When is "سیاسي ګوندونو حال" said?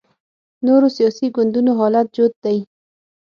0.97-1.95